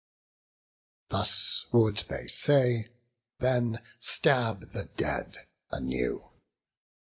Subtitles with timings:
[1.09, 2.89] Thus would they say,
[3.37, 5.37] then stab the dead
[5.69, 6.27] anew.